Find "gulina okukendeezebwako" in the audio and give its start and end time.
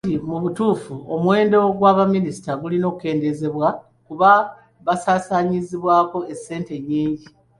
2.61-3.83